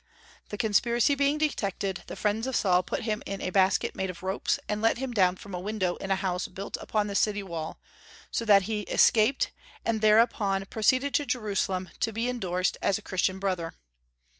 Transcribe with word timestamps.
The 0.49 0.57
conspiracy 0.57 1.13
being 1.13 1.37
detected, 1.37 2.01
the 2.07 2.15
friends 2.15 2.47
of 2.47 2.55
Saul 2.55 2.81
put 2.81 3.03
him 3.03 3.21
into 3.27 3.45
a 3.45 3.51
basket 3.51 3.93
made 3.95 4.09
of 4.09 4.23
ropes, 4.23 4.57
and 4.67 4.81
let 4.81 4.97
him 4.97 5.11
down 5.13 5.35
from 5.35 5.53
a 5.53 5.59
window 5.59 5.95
in 5.97 6.09
a 6.09 6.15
house 6.15 6.47
built 6.47 6.75
upon 6.81 7.05
the 7.05 7.13
city 7.13 7.43
wall, 7.43 7.77
so 8.31 8.43
that 8.43 8.63
he 8.63 8.81
escaped, 8.89 9.51
and 9.85 10.01
thereupon 10.01 10.65
proceeded 10.65 11.13
to 11.13 11.27
Jerusalem 11.27 11.89
to 11.99 12.11
be 12.11 12.27
indorsed 12.27 12.79
as 12.81 12.97
a 12.97 13.03
Christian 13.03 13.37
brother. 13.37 13.75